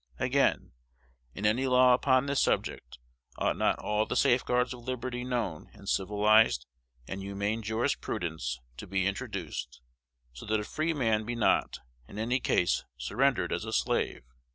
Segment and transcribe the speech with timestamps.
[0.17, 0.71] Again,
[1.35, 2.97] in any law upon this subject,
[3.37, 6.65] ought not all the safeguards of liberty known in civilized
[7.07, 9.79] and humane jurisprudence to be introduced,
[10.33, 14.23] so that a free man be not, in any case, surrendered as a slave?